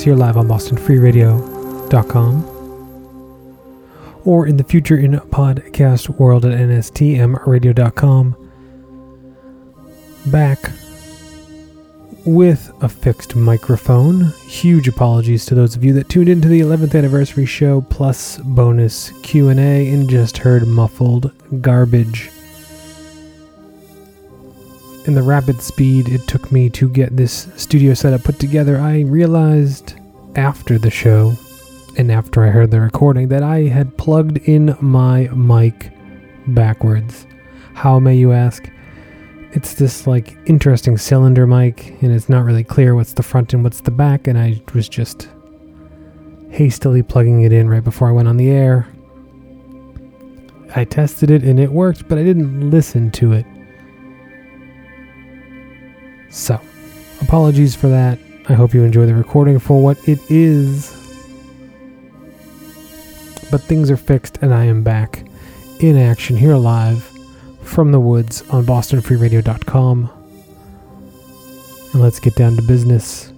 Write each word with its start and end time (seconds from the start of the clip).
Here 0.00 0.14
live 0.14 0.36
on 0.36 0.46
BostonFreeRadio.com 0.48 2.48
or 4.24 4.46
in 4.46 4.56
the 4.56 4.64
future 4.64 4.96
in 4.96 5.12
podcast 5.12 6.08
world 6.08 6.46
at 6.46 6.58
NSTMRadio.com. 6.58 8.36
Back 10.26 10.58
with 12.24 12.72
a 12.80 12.88
fixed 12.88 13.36
microphone. 13.36 14.32
Huge 14.46 14.88
apologies 14.88 15.46
to 15.46 15.54
those 15.54 15.76
of 15.76 15.84
you 15.84 15.92
that 15.94 16.08
tuned 16.08 16.28
into 16.28 16.48
the 16.48 16.60
11th 16.60 16.96
anniversary 16.96 17.46
show 17.46 17.82
plus 17.82 18.38
bonus 18.38 19.12
Q&A 19.22 19.92
and 19.92 20.08
just 20.08 20.38
heard 20.38 20.66
muffled 20.66 21.30
garbage. 21.60 22.31
In 25.04 25.14
the 25.14 25.22
rapid 25.22 25.60
speed 25.60 26.08
it 26.08 26.28
took 26.28 26.52
me 26.52 26.70
to 26.70 26.88
get 26.88 27.16
this 27.16 27.48
studio 27.56 27.92
setup 27.92 28.22
put 28.22 28.38
together, 28.38 28.78
I 28.78 29.00
realized 29.00 29.94
after 30.36 30.78
the 30.78 30.90
show 30.90 31.34
and 31.96 32.12
after 32.12 32.44
I 32.44 32.50
heard 32.50 32.70
the 32.70 32.80
recording 32.80 33.26
that 33.28 33.42
I 33.42 33.62
had 33.62 33.98
plugged 33.98 34.38
in 34.38 34.76
my 34.80 35.28
mic 35.34 35.90
backwards. 36.46 37.26
How 37.74 37.98
may 37.98 38.14
you 38.14 38.32
ask? 38.32 38.70
It's 39.52 39.74
this 39.74 40.06
like 40.06 40.36
interesting 40.46 40.96
cylinder 40.96 41.46
mic, 41.46 42.00
and 42.00 42.12
it's 42.12 42.28
not 42.28 42.44
really 42.44 42.64
clear 42.64 42.94
what's 42.94 43.12
the 43.12 43.24
front 43.24 43.52
and 43.52 43.64
what's 43.64 43.80
the 43.80 43.90
back, 43.90 44.28
and 44.28 44.38
I 44.38 44.62
was 44.72 44.88
just 44.88 45.28
hastily 46.48 47.02
plugging 47.02 47.42
it 47.42 47.52
in 47.52 47.68
right 47.68 47.82
before 47.82 48.08
I 48.08 48.12
went 48.12 48.28
on 48.28 48.36
the 48.36 48.50
air. 48.50 48.86
I 50.76 50.84
tested 50.84 51.30
it 51.30 51.42
and 51.42 51.58
it 51.58 51.72
worked, 51.72 52.08
but 52.08 52.18
I 52.18 52.22
didn't 52.22 52.70
listen 52.70 53.10
to 53.12 53.32
it. 53.32 53.46
So, 56.32 56.58
apologies 57.20 57.76
for 57.76 57.88
that. 57.88 58.18
I 58.48 58.54
hope 58.54 58.72
you 58.72 58.82
enjoy 58.82 59.04
the 59.04 59.14
recording 59.14 59.58
for 59.58 59.82
what 59.82 60.08
it 60.08 60.18
is. 60.30 60.90
But 63.50 63.60
things 63.60 63.90
are 63.90 63.98
fixed, 63.98 64.38
and 64.38 64.54
I 64.54 64.64
am 64.64 64.82
back 64.82 65.26
in 65.80 65.98
action 65.98 66.38
here 66.38 66.56
live 66.56 67.04
from 67.62 67.92
the 67.92 68.00
woods 68.00 68.42
on 68.48 68.64
bostonfreeradio.com. 68.64 70.10
And 71.92 72.02
let's 72.02 72.18
get 72.18 72.34
down 72.34 72.56
to 72.56 72.62
business. 72.62 73.30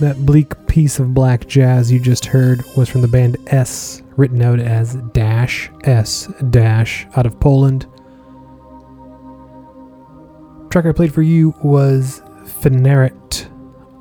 That 0.00 0.16
bleak 0.24 0.66
piece 0.66 0.98
of 0.98 1.12
black 1.12 1.46
jazz 1.46 1.92
you 1.92 2.00
just 2.00 2.24
heard 2.24 2.64
was 2.74 2.88
from 2.88 3.02
the 3.02 3.08
band 3.08 3.36
S, 3.48 4.02
written 4.16 4.40
out 4.40 4.60
as 4.60 4.94
dash 5.12 5.70
S 5.84 6.26
dash 6.50 7.06
out 7.16 7.26
of 7.26 7.38
Poland. 7.38 7.86
Track 10.76 10.84
I 10.84 10.92
played 10.92 11.14
for 11.14 11.22
you 11.22 11.54
was 11.62 12.20
Phaneret 12.44 13.48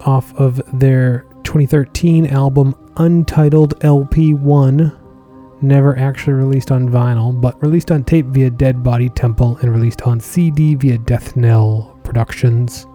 off 0.05 0.35
of 0.35 0.61
their 0.77 1.25
2013 1.45 2.27
album 2.27 2.75
Untitled 2.97 3.79
LP1 3.79 4.93
never 5.61 5.97
actually 5.97 6.33
released 6.33 6.73
on 6.73 6.89
vinyl, 6.89 7.39
but 7.39 7.61
released 7.61 7.91
on 7.91 8.03
tape 8.03 8.25
via 8.25 8.49
Dead 8.49 8.83
Body 8.83 9.07
Temple 9.07 9.55
and 9.61 9.71
released 9.71 10.01
on 10.01 10.19
CD 10.19 10.75
via 10.75 10.97
Death 10.97 11.38
Knell 11.38 11.97
Productions. 12.03 12.85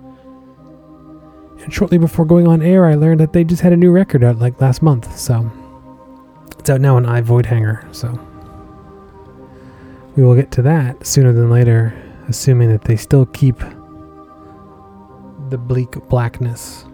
And 1.62 1.72
shortly 1.72 1.96
before 1.96 2.26
going 2.26 2.46
on 2.46 2.60
air, 2.60 2.84
I 2.84 2.96
learned 2.96 3.20
that 3.20 3.32
they 3.32 3.44
just 3.44 3.62
had 3.62 3.72
a 3.72 3.78
new 3.78 3.92
record 3.92 4.22
out 4.22 4.38
like 4.38 4.60
last 4.60 4.82
month, 4.82 5.18
so 5.18 5.50
it's 6.58 6.68
out 6.68 6.82
now 6.82 6.96
on 6.96 7.06
I 7.06 7.22
Voidhanger, 7.22 7.94
so 7.94 8.10
we 10.16 10.22
will 10.22 10.34
get 10.34 10.50
to 10.50 10.60
that 10.60 11.06
sooner 11.06 11.32
than 11.32 11.48
later, 11.48 11.94
assuming 12.30 12.70
that 12.70 12.84
they 12.84 12.96
still 12.96 13.26
keep 13.26 13.58
the 15.48 15.58
bleak 15.58 15.90
blackness. 16.08 16.84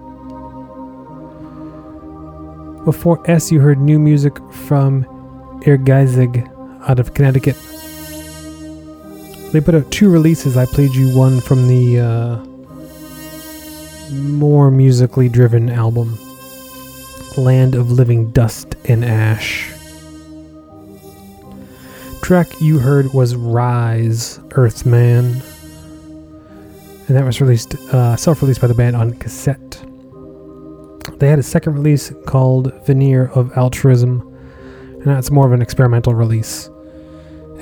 Before 2.84 3.22
S, 3.30 3.52
you 3.52 3.60
heard 3.60 3.78
new 3.78 3.98
music 3.98 4.36
from 4.52 5.04
Ehrgeizig 5.64 6.50
out 6.88 6.98
of 6.98 7.14
Connecticut. 7.14 7.56
They 9.52 9.60
put 9.60 9.74
out 9.74 9.90
two 9.90 10.10
releases. 10.10 10.56
I 10.56 10.66
played 10.66 10.94
you 10.94 11.16
one 11.16 11.40
from 11.40 11.68
the 11.68 12.00
uh, 12.00 12.44
more 14.12 14.70
musically 14.70 15.28
driven 15.28 15.68
album, 15.68 16.18
Land 17.36 17.74
of 17.74 17.92
Living 17.92 18.30
Dust 18.30 18.74
and 18.86 19.04
Ash. 19.04 19.75
Track 22.26 22.60
you 22.60 22.80
heard 22.80 23.14
was 23.14 23.36
Rise, 23.36 24.40
Earthman. 24.56 25.40
And 27.06 27.16
that 27.16 27.24
was 27.24 27.40
released, 27.40 27.76
uh, 27.94 28.16
self 28.16 28.42
released 28.42 28.60
by 28.60 28.66
the 28.66 28.74
band 28.74 28.96
on 28.96 29.14
cassette. 29.14 29.80
They 31.20 31.28
had 31.28 31.38
a 31.38 31.44
second 31.44 31.74
release 31.74 32.12
called 32.26 32.72
Veneer 32.84 33.30
of 33.36 33.56
Altruism 33.56 34.22
and 34.22 35.04
that's 35.04 35.30
more 35.30 35.46
of 35.46 35.52
an 35.52 35.62
experimental 35.62 36.16
release. 36.16 36.66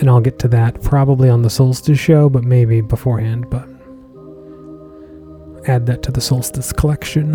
And 0.01 0.09
I'll 0.09 0.23
get 0.23 0.39
to 0.39 0.49
that 0.49 0.83
probably 0.83 1.29
on 1.29 1.43
the 1.43 1.51
Solstice 1.51 1.99
show, 1.99 2.31
but 2.31 2.43
maybe 2.43 2.81
beforehand, 2.81 3.51
but 3.51 3.69
add 5.69 5.85
that 5.85 6.03
to 6.05 6.11
the 6.11 6.23
Solstice 6.23 6.73
collection. 6.73 7.33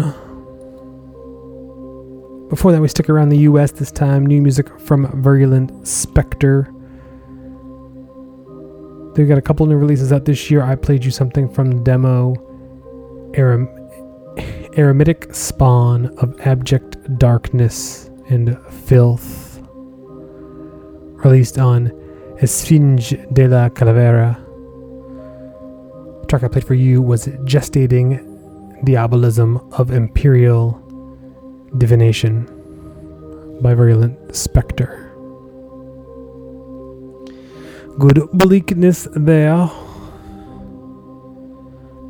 Before 2.50 2.72
that, 2.72 2.82
we 2.82 2.88
stick 2.88 3.08
around 3.08 3.30
the 3.30 3.38
US 3.38 3.70
this 3.70 3.92
time. 3.92 4.26
New 4.26 4.42
music 4.42 4.80
from 4.80 5.06
Virulent 5.22 5.88
Spectre. 5.88 6.74
They've 9.20 9.28
got 9.28 9.38
a 9.38 9.42
couple 9.42 9.66
new 9.66 9.76
releases 9.76 10.14
out 10.14 10.24
this 10.24 10.50
year. 10.50 10.64
I 10.64 10.76
played 10.76 11.04
you 11.04 11.12
something 11.12 11.50
from 11.50 11.72
the 11.72 11.84
demo 11.84 12.36
Aram- 13.34 13.68
Eremitic 14.78 15.36
Spawn 15.36 16.06
of 16.20 16.40
Abject 16.40 17.18
Darkness 17.18 18.10
and 18.30 18.58
Filth 18.88 19.62
released 21.26 21.58
on 21.58 21.90
Esfinge 22.42 23.34
de 23.34 23.50
la 23.50 23.68
Calavera. 23.68 24.38
The 26.22 26.28
track 26.28 26.44
I 26.46 26.48
played 26.48 26.64
for 26.64 26.76
you 26.76 27.02
was 27.02 27.28
Gestating 27.44 28.26
Diabolism 28.86 29.70
of 29.74 29.92
Imperial 29.92 30.82
Divination 31.78 32.46
by 33.62 33.74
Virulent 33.74 34.34
Spectre. 34.34 35.09
Good 38.00 38.30
bleakness 38.32 39.10
there. 39.12 39.70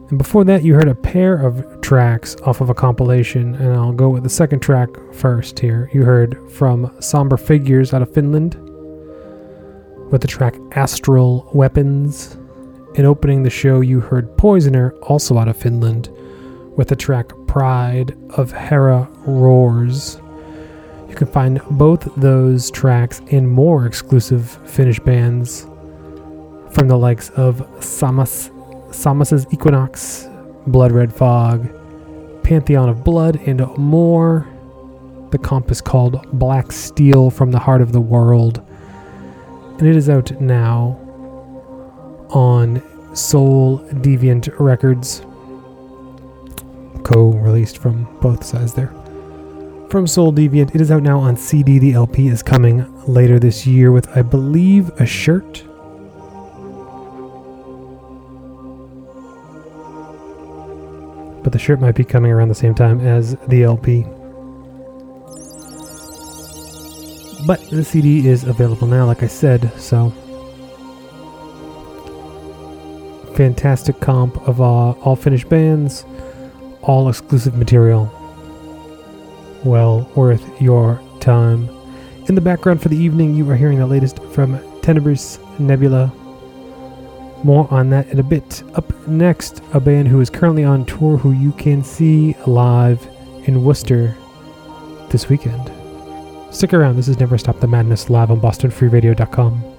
And 0.10 0.20
before 0.20 0.44
that, 0.44 0.62
you 0.62 0.76
heard 0.76 0.88
a 0.88 0.94
pair 0.94 1.36
of 1.36 1.82
tracks 1.82 2.36
off 2.44 2.62
of 2.62 2.70
a 2.70 2.76
compilation, 2.76 3.56
and 3.56 3.74
I'll 3.74 3.92
go 3.92 4.08
with 4.08 4.22
the 4.22 4.30
second 4.30 4.60
track 4.60 4.90
first 5.14 5.58
here. 5.58 5.90
You 5.92 6.04
heard 6.04 6.38
from 6.52 6.96
Somber 7.02 7.38
Figures 7.38 7.92
out 7.92 8.04
of 8.04 8.14
Finland 8.14 8.54
with 10.12 10.22
the 10.22 10.28
track 10.28 10.56
Astral 10.74 11.50
Weapons. 11.56 12.38
In 12.94 13.06
opening 13.06 13.42
the 13.42 13.50
show, 13.50 13.82
you 13.82 14.00
heard 14.00 14.38
Poisoner, 14.38 14.92
also 15.02 15.40
out 15.40 15.48
of 15.48 15.58
Finland, 15.58 16.10
with 16.78 16.90
the 16.90 16.96
track 16.96 17.32
Pride 17.48 18.16
of 18.38 18.52
Hera 18.52 19.10
Roars. 19.26 20.22
You 21.08 21.16
can 21.16 21.26
find 21.26 21.60
both 21.72 22.08
those 22.16 22.70
tracks 22.70 23.22
and 23.32 23.50
more 23.50 23.88
exclusive 23.88 24.52
Finnish 24.70 25.00
bands 25.00 25.66
from 26.72 26.88
the 26.88 26.98
likes 26.98 27.30
of 27.32 27.58
Samas, 27.80 28.50
Samas's 28.94 29.46
Equinox, 29.52 30.28
Blood 30.68 30.92
Red 30.92 31.14
Fog, 31.14 31.70
Pantheon 32.44 32.90
of 32.90 33.04
Blood, 33.04 33.40
and 33.46 33.66
more. 33.78 34.48
The 35.32 35.38
comp 35.38 35.70
is 35.72 35.82
called 35.82 36.26
Black 36.40 36.72
Steel 36.72 37.30
from 37.30 37.52
the 37.52 37.60
Heart 37.60 37.82
of 37.82 37.92
the 37.92 38.02
World 38.02 38.66
and 39.80 39.88
it 39.88 39.96
is 39.96 40.10
out 40.10 40.30
now 40.42 41.00
on 42.32 42.84
Soul 43.16 43.80
Deviant 43.80 44.50
Records, 44.60 45.22
co 47.04 47.30
released 47.30 47.78
from 47.78 48.04
both 48.20 48.44
sides 48.44 48.74
there. 48.74 48.94
From 49.90 50.06
Soul 50.06 50.34
Deviant, 50.34 50.76
it 50.76 50.82
is 50.82 50.92
out 50.92 51.02
now 51.02 51.18
on 51.20 51.38
CD. 51.38 51.80
The 51.80 51.94
LP 51.94 52.28
is 52.28 52.44
coming 52.44 52.86
later 53.08 53.40
this 53.40 53.66
year 53.66 53.92
with, 53.94 54.10
I 54.18 54.22
believe, 54.22 54.90
a 55.00 55.06
shirt. 55.06 55.64
But 61.44 61.54
the 61.54 61.60
shirt 61.60 61.80
might 61.80 61.96
be 61.96 62.04
coming 62.04 62.32
around 62.32 62.50
the 62.50 62.56
same 62.56 62.76
time 62.76 63.00
as 63.00 63.36
the 63.48 63.64
LP. 63.64 64.04
But 67.46 67.62
the 67.70 67.84
CD 67.84 68.28
is 68.28 68.44
available 68.44 68.88
now, 68.88 69.06
like 69.06 69.24
I 69.24 69.28
said, 69.28 69.72
so. 69.80 70.10
Fantastic 73.36 74.02
comp 74.02 74.36
of 74.48 74.60
uh, 74.60 74.92
all 74.92 75.16
Finnish 75.16 75.46
bands, 75.46 76.06
all 76.82 77.08
exclusive 77.08 77.56
material. 77.56 78.12
Well 79.64 80.12
worth 80.16 80.62
your 80.62 81.02
time. 81.22 81.70
In 82.28 82.36
the 82.36 82.42
background 82.42 82.82
for 82.82 82.90
the 82.90 82.98
evening, 82.98 83.34
you 83.34 83.50
are 83.50 83.56
hearing 83.56 83.80
the 83.80 83.88
latest 83.88 84.22
from 84.26 84.60
Tenebris 84.82 85.40
Nebula. 85.60 86.12
More 87.44 87.68
on 87.72 87.90
that 87.92 88.08
in 88.10 88.20
a 88.20 88.24
bit. 88.24 88.64
Up 88.76 89.08
next, 89.08 89.62
a 89.74 89.80
band 89.80 90.08
who 90.08 90.20
is 90.20 90.30
currently 90.30 90.64
on 90.64 90.86
tour 90.86 91.18
who 91.18 91.32
you 91.32 91.52
can 91.54 91.84
see 91.84 92.36
live 92.46 93.08
in 93.46 93.64
Worcester 93.64 94.16
this 95.10 95.30
weekend. 95.30 95.72
Stick 96.54 96.74
around, 96.74 96.98
this 96.98 97.08
is 97.08 97.20
Never 97.20 97.38
Stop 97.38 97.60
the 97.60 97.68
Madness 97.68 98.10
live 98.10 98.32
on 98.32 98.42
BostonFreeRadio.com. 98.42 99.79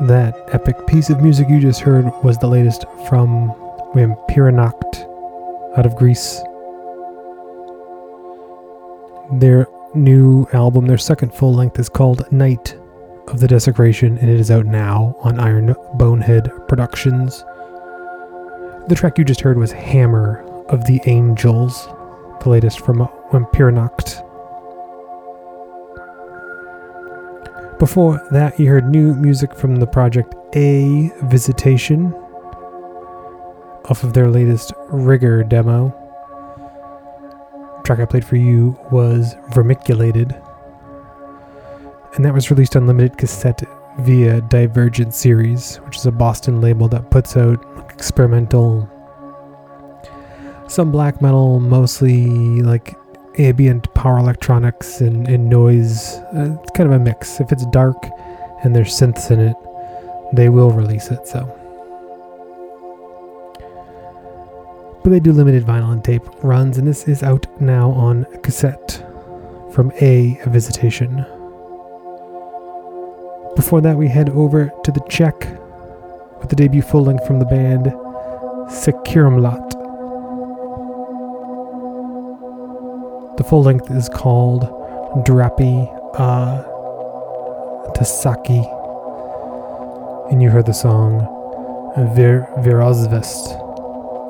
That 0.00 0.34
epic 0.52 0.88
piece 0.88 1.08
of 1.08 1.22
music 1.22 1.48
you 1.48 1.60
just 1.60 1.80
heard 1.80 2.06
was 2.24 2.36
the 2.36 2.48
latest 2.48 2.84
from 3.08 3.54
Vampirinacht 3.94 5.78
out 5.78 5.86
of 5.86 5.94
Greece. 5.94 6.42
Their 9.38 9.68
new 9.94 10.48
album, 10.52 10.86
their 10.86 10.98
second 10.98 11.32
full 11.32 11.54
length, 11.54 11.78
is 11.78 11.88
called 11.88 12.30
Night 12.32 12.76
of 13.28 13.38
the 13.38 13.46
Desecration, 13.46 14.18
and 14.18 14.28
it 14.28 14.40
is 14.40 14.50
out 14.50 14.66
now 14.66 15.16
on 15.20 15.38
Iron 15.38 15.76
Bonehead 15.94 16.50
Productions. 16.66 17.44
The 18.88 18.96
track 18.96 19.16
you 19.16 19.24
just 19.24 19.42
heard 19.42 19.56
was 19.56 19.70
Hammer 19.70 20.42
of 20.68 20.84
the 20.86 21.00
Angels, 21.06 21.86
the 22.42 22.48
latest 22.48 22.80
from 22.80 22.98
Vampirinacht. 23.30 24.22
Before 27.84 28.26
that, 28.30 28.58
you 28.58 28.70
heard 28.70 28.88
new 28.88 29.14
music 29.14 29.54
from 29.54 29.76
the 29.76 29.86
project 29.86 30.34
A 30.56 31.12
Visitation 31.24 32.14
off 33.84 34.02
of 34.02 34.14
their 34.14 34.30
latest 34.30 34.72
Rigor 34.88 35.44
demo. 35.44 35.94
The 37.76 37.82
track 37.82 37.98
I 37.98 38.06
played 38.06 38.24
for 38.24 38.36
you 38.36 38.74
was 38.90 39.34
Vermiculated, 39.50 40.32
and 42.14 42.24
that 42.24 42.32
was 42.32 42.50
released 42.50 42.74
on 42.74 42.86
limited 42.86 43.18
cassette 43.18 43.62
via 43.98 44.40
Divergent 44.40 45.14
Series, 45.14 45.76
which 45.84 45.98
is 45.98 46.06
a 46.06 46.10
Boston 46.10 46.62
label 46.62 46.88
that 46.88 47.10
puts 47.10 47.36
out 47.36 47.62
experimental, 47.90 48.88
some 50.68 50.90
black 50.90 51.20
metal, 51.20 51.60
mostly 51.60 52.62
like 52.62 52.96
ambient 53.38 53.92
power 53.94 54.18
electronics 54.18 55.00
and, 55.00 55.28
and 55.28 55.48
noise. 55.48 56.16
Uh, 56.34 56.56
it's 56.62 56.70
kind 56.72 56.92
of 56.92 57.00
a 57.00 57.02
mix. 57.02 57.40
If 57.40 57.52
it's 57.52 57.66
dark 57.66 58.08
and 58.62 58.74
there's 58.74 58.92
synths 58.92 59.30
in 59.30 59.40
it, 59.40 59.56
they 60.32 60.48
will 60.48 60.70
release 60.70 61.10
it. 61.10 61.26
So, 61.26 61.44
but 65.02 65.10
they 65.10 65.20
do 65.20 65.32
limited 65.32 65.64
vinyl 65.64 65.92
and 65.92 66.02
tape 66.02 66.22
runs, 66.42 66.78
and 66.78 66.86
this 66.88 67.06
is 67.08 67.22
out 67.22 67.46
now 67.60 67.90
on 67.90 68.24
cassette 68.42 69.04
from 69.72 69.92
A 70.00 70.40
Visitation. 70.46 71.26
Before 73.56 73.80
that, 73.82 73.96
we 73.96 74.08
head 74.08 74.30
over 74.30 74.72
to 74.82 74.90
the 74.90 75.00
Czech 75.08 75.40
with 76.40 76.48
the 76.48 76.56
debut 76.56 76.82
full 76.82 77.04
length 77.04 77.26
from 77.26 77.38
the 77.38 77.44
band 77.44 77.86
Securumlat. 78.70 79.83
The 83.36 83.42
full 83.42 83.64
length 83.64 83.90
is 83.90 84.08
called 84.08 84.62
Drapi 85.26 85.88
uh, 86.14 86.62
Tasaki, 87.92 88.62
and 90.30 90.40
you 90.40 90.50
heard 90.50 90.66
the 90.66 90.72
song 90.72 91.18
Vir 92.14 92.46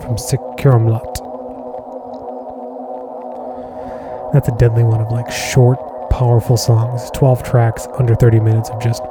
from 0.01 0.17
Securumlat. 0.17 1.21
That's 4.33 4.49
a 4.49 4.57
deadly 4.57 4.85
one 4.85 5.03
of 5.03 5.13
like 5.13 5.31
short, 5.31 5.79
powerful 6.09 6.57
songs. 6.57 7.11
12 7.11 7.43
tracks, 7.43 7.87
under 7.99 8.15
30 8.15 8.41
minutes 8.41 8.71
of 8.71 8.83
just 8.83 9.03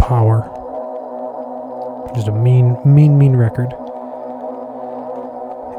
power. 0.00 0.42
Just 2.16 2.26
a 2.26 2.32
mean, 2.32 2.76
mean, 2.84 3.16
mean 3.16 3.36
record. 3.36 3.72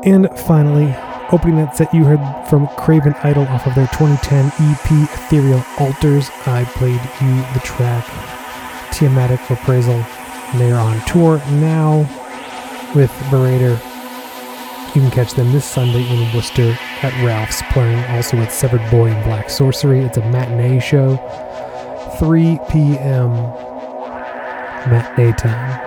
And 0.05 0.29
finally, 0.39 0.95
Opening 1.31 1.55
that 1.55 1.77
set, 1.77 1.93
you 1.93 2.03
heard 2.03 2.19
from 2.49 2.67
Craven 2.75 3.13
Idol 3.23 3.43
off 3.43 3.65
of 3.65 3.73
their 3.73 3.87
2010 3.87 4.47
EP 4.47 4.91
Ethereal 5.13 5.63
Altars. 5.79 6.29
I 6.45 6.65
played 6.65 6.99
you 7.21 7.35
the 7.53 7.61
track 7.63 8.03
Tiamatic 8.91 9.49
Appraisal. 9.49 10.03
They 10.59 10.73
are 10.73 10.81
on 10.81 10.99
tour 11.05 11.37
now 11.51 11.99
with 12.93 13.09
Berator. 13.29 13.79
You 14.93 15.01
can 15.01 15.09
catch 15.09 15.33
them 15.33 15.53
this 15.53 15.63
Sunday 15.63 16.05
in 16.05 16.35
Worcester 16.35 16.77
at 17.01 17.13
Ralph's, 17.25 17.61
playing 17.71 18.03
also 18.13 18.35
with 18.35 18.51
Severed 18.51 18.91
Boy 18.91 19.11
and 19.11 19.23
Black 19.23 19.49
Sorcery. 19.49 20.01
It's 20.01 20.17
a 20.17 20.29
matinee 20.31 20.81
show, 20.81 21.15
3 22.19 22.59
p.m. 22.69 23.31
matinee 24.89 25.31
time. 25.37 25.79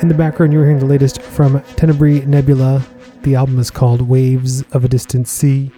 In 0.00 0.08
the 0.08 0.14
background, 0.14 0.54
you're 0.54 0.64
hearing 0.64 0.78
the 0.78 0.86
latest 0.86 1.20
from 1.20 1.60
Tenebrae 1.76 2.24
Nebula 2.24 2.86
the 3.22 3.34
album 3.34 3.58
is 3.58 3.70
called 3.70 4.02
Waves 4.02 4.62
of 4.72 4.84
a 4.84 4.88
Distant 4.88 5.28
Sea. 5.28 5.70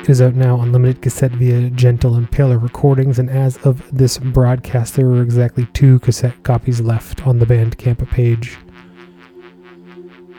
It 0.00 0.10
is 0.10 0.20
out 0.20 0.34
now 0.34 0.56
on 0.56 0.72
limited 0.72 1.00
cassette 1.00 1.30
via 1.32 1.70
Gentle 1.70 2.12
Impaler 2.12 2.60
Recordings, 2.60 3.18
and 3.18 3.30
as 3.30 3.56
of 3.58 3.88
this 3.96 4.18
broadcast, 4.18 4.96
there 4.96 5.06
are 5.06 5.22
exactly 5.22 5.66
two 5.72 6.00
cassette 6.00 6.42
copies 6.42 6.80
left 6.80 7.26
on 7.26 7.38
the 7.38 7.46
Bandcamp 7.46 8.06
page. 8.10 8.58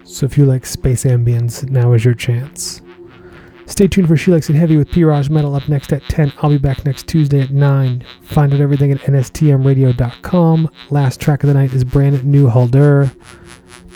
So 0.03 0.25
if 0.25 0.37
you 0.37 0.45
like 0.45 0.65
space 0.65 1.05
ambience, 1.05 1.67
now 1.69 1.93
is 1.93 2.03
your 2.03 2.13
chance. 2.13 2.82
Stay 3.65 3.87
tuned 3.87 4.07
for 4.07 4.17
She 4.17 4.31
Likes 4.31 4.49
It 4.49 4.55
Heavy 4.55 4.77
with 4.77 4.91
P. 4.91 5.03
Raj 5.03 5.29
Metal 5.29 5.55
up 5.55 5.67
next 5.67 5.91
at 5.93 6.03
10. 6.03 6.33
I'll 6.41 6.49
be 6.49 6.57
back 6.57 6.85
next 6.85 7.07
Tuesday 7.07 7.41
at 7.41 7.51
9. 7.51 8.05
Find 8.21 8.53
out 8.53 8.59
everything 8.59 8.91
at 8.91 8.99
nstmradio.com. 8.99 10.69
Last 10.89 11.19
track 11.19 11.43
of 11.43 11.47
the 11.47 11.53
night 11.53 11.73
is 11.73 11.83
brand 11.83 12.23
new 12.23 12.49
Hulder. 12.49 13.11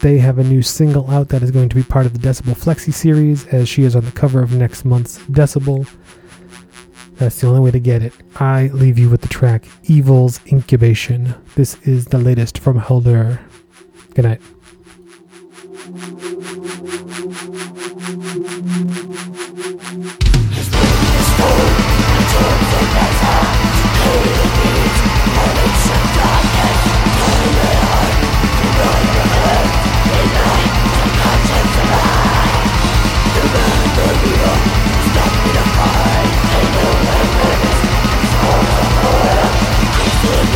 They 0.01 0.19
have 0.19 0.37
a 0.37 0.43
new 0.43 0.61
single 0.61 1.09
out 1.09 1.29
that 1.29 1.43
is 1.43 1.51
going 1.51 1.69
to 1.69 1.75
be 1.75 1.83
part 1.83 2.05
of 2.05 2.13
the 2.13 2.19
Decibel 2.19 2.55
Flexi 2.55 2.93
series, 2.93 3.47
as 3.47 3.67
she 3.67 3.83
is 3.83 3.95
on 3.95 4.05
the 4.05 4.11
cover 4.11 4.41
of 4.41 4.53
next 4.53 4.85
month's 4.85 5.19
Decibel. 5.25 5.87
That's 7.15 7.41
the 7.41 7.47
only 7.47 7.61
way 7.61 7.71
to 7.71 7.79
get 7.79 8.03
it. 8.03 8.13
I 8.35 8.67
leave 8.67 8.99
you 8.99 9.09
with 9.09 9.21
the 9.21 9.27
track 9.27 9.67
Evil's 9.83 10.39
Incubation. 10.45 11.33
This 11.55 11.75
is 11.81 12.05
the 12.05 12.19
latest 12.19 12.59
from 12.59 12.77
Hulder. 12.77 13.39
Good 14.13 14.25
night. 14.25 14.41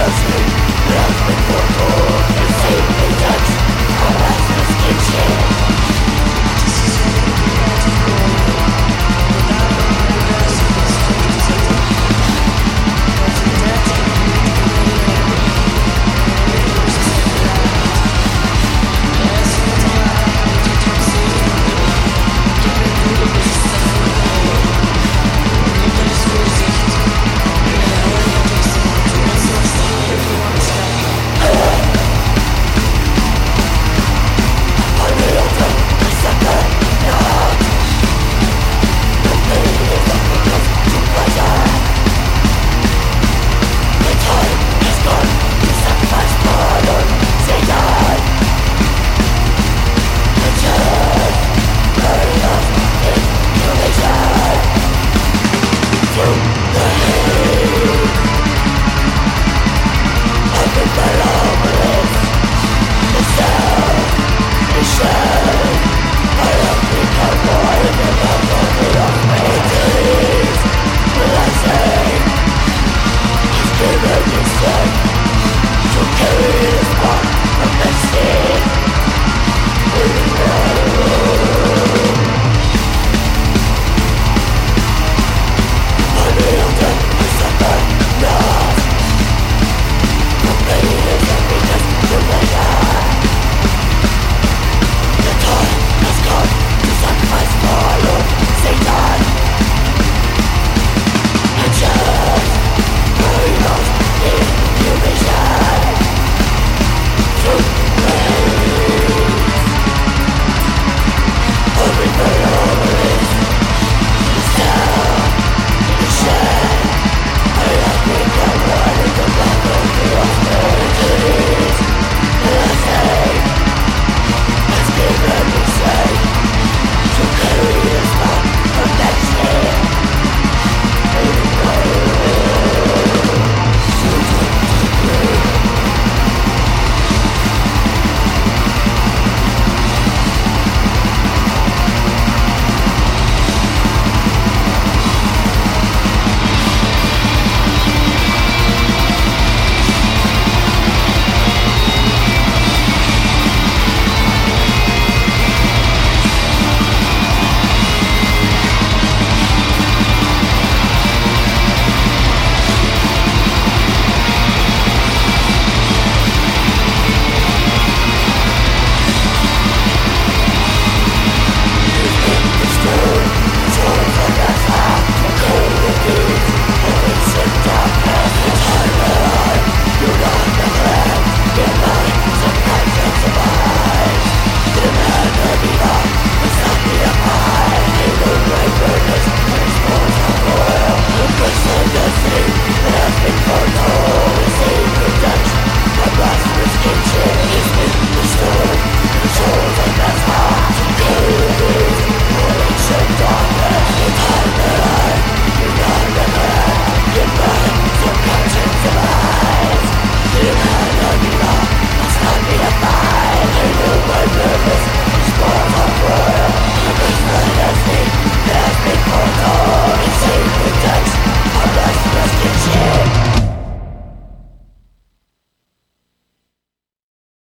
Dusty, 0.01 0.41
love 0.89 1.17
me 1.27 1.35
for 1.45 1.61
all, 1.83 2.21
save 2.57 2.87
me 2.97 3.07
dust, 3.21 3.53
I'll 4.01 4.17
ask 4.31 4.47
this 4.57 4.71
kitchen 4.81 5.60